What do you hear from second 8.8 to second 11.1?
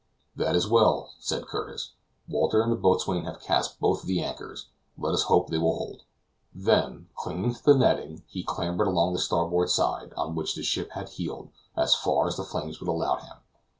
along the starboard side, on which the ship had